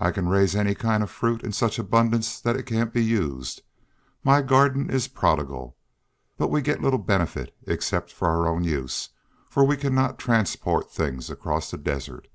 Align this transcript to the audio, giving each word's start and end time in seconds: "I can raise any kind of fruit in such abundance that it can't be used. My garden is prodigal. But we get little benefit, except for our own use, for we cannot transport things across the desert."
"I 0.00 0.10
can 0.10 0.28
raise 0.28 0.56
any 0.56 0.74
kind 0.74 1.00
of 1.00 1.12
fruit 1.12 1.44
in 1.44 1.52
such 1.52 1.78
abundance 1.78 2.40
that 2.40 2.56
it 2.56 2.66
can't 2.66 2.92
be 2.92 3.04
used. 3.04 3.62
My 4.24 4.42
garden 4.42 4.90
is 4.90 5.06
prodigal. 5.06 5.76
But 6.36 6.48
we 6.48 6.60
get 6.60 6.82
little 6.82 6.98
benefit, 6.98 7.54
except 7.64 8.10
for 8.10 8.26
our 8.26 8.48
own 8.48 8.64
use, 8.64 9.10
for 9.48 9.62
we 9.62 9.76
cannot 9.76 10.18
transport 10.18 10.90
things 10.92 11.30
across 11.30 11.70
the 11.70 11.78
desert." 11.78 12.26